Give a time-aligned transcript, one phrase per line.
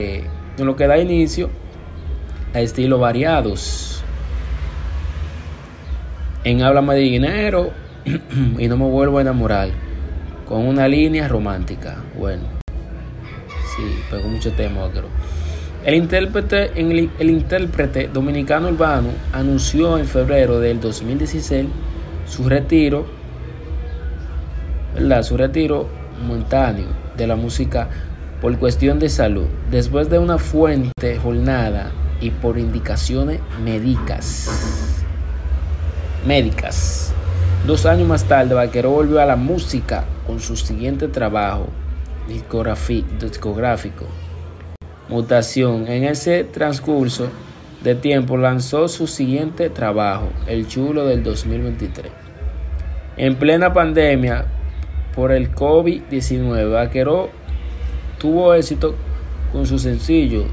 [0.00, 1.50] en lo que da inicio
[2.52, 4.02] a estilos variados.
[6.42, 7.72] En Háblame de
[8.58, 9.68] y no me vuelvo a enamorar,
[10.46, 12.02] con una línea romántica.
[12.18, 12.42] Bueno,
[13.76, 14.90] sí, pegó mucho tema.
[15.84, 21.66] El intérprete, el, el intérprete dominicano urbano anunció en febrero del 2016
[22.26, 23.06] su retiro,
[24.94, 25.22] ¿verdad?
[25.22, 25.88] Su retiro
[26.20, 27.88] momentáneo de la música
[28.40, 35.04] por cuestión de salud, después de una fuente jornada y por indicaciones médicas.
[36.26, 37.12] Médicas.
[37.66, 41.68] Dos años más tarde, Vaquero volvió a la música con su siguiente trabajo
[42.28, 44.06] discográfico,
[45.08, 45.86] Mutación.
[45.88, 47.28] En ese transcurso
[47.82, 52.10] de tiempo lanzó su siguiente trabajo, El Chulo del 2023.
[53.16, 54.46] En plena pandemia
[55.14, 57.30] por el COVID-19, Vaquero
[58.24, 58.94] tuvo éxito
[59.52, 60.46] con su sencillo